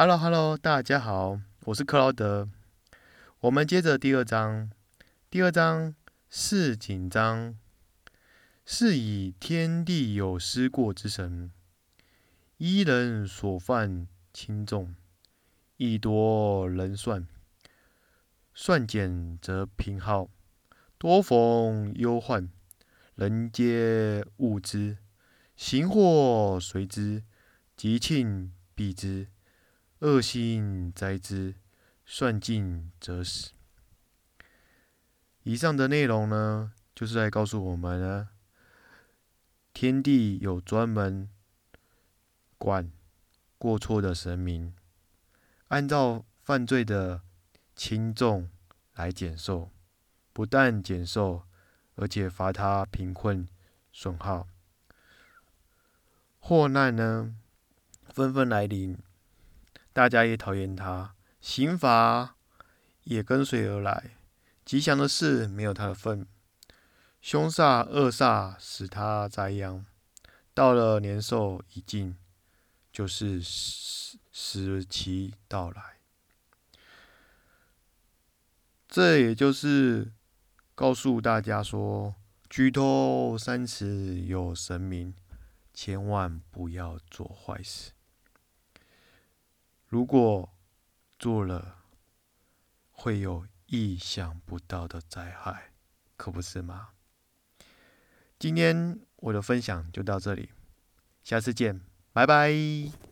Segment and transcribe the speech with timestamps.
[0.00, 2.48] Hello，Hello，大家好，我是克劳德。
[3.40, 4.70] 我们接着第二章，
[5.28, 5.92] 第二章
[6.30, 7.58] 是紧张，
[8.64, 11.50] 是以天地有失过之神，
[12.58, 14.94] 依人所犯轻重，
[15.78, 17.26] 以夺人算，
[18.54, 20.28] 算减则平号，
[20.96, 22.48] 多逢忧患，
[23.16, 24.98] 人皆恶之，
[25.56, 27.24] 行祸随之，
[27.76, 29.26] 吉庆避之。
[30.00, 31.56] 恶心灾之，
[32.06, 33.50] 算尽则死。
[35.42, 38.28] 以上的内容呢，就是在告诉我们呢，
[39.72, 41.28] 天地有专门
[42.58, 42.92] 管
[43.58, 44.72] 过错的神明，
[45.66, 47.22] 按照犯罪的
[47.74, 48.48] 轻重
[48.94, 49.72] 来减寿，
[50.32, 51.42] 不但减寿，
[51.96, 53.48] 而且罚他贫困
[53.92, 54.46] 损耗。
[56.38, 57.34] 祸难呢，
[58.04, 58.96] 纷纷来临。
[59.98, 62.36] 大家也讨厌他，刑罚
[63.02, 64.16] 也跟随而来。
[64.64, 66.24] 吉祥的事没有他的份，
[67.20, 69.84] 凶煞恶煞使他栽殃。
[70.54, 72.16] 到了年寿已尽，
[72.92, 75.98] 就是时时期到来。
[78.86, 80.12] 这也就是
[80.76, 82.14] 告诉大家说：
[82.48, 85.12] 举头三尺有神明，
[85.74, 87.90] 千万不要做坏事。
[89.88, 90.54] 如果
[91.18, 91.78] 做了，
[92.90, 95.72] 会有意想不到的灾害，
[96.16, 96.90] 可不是吗？
[98.38, 100.50] 今天我的分享就到这里，
[101.24, 101.80] 下次见，
[102.12, 103.07] 拜拜。